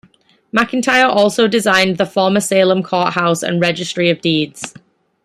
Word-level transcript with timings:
McIntire 0.51 1.07
also 1.07 1.47
designed 1.47 1.99
the 1.99 2.07
former 2.07 2.39
Salem 2.39 2.81
Court 2.81 3.13
House 3.13 3.43
and 3.43 3.61
Registry 3.61 4.09
of 4.09 4.19
Deeds. 4.19 4.73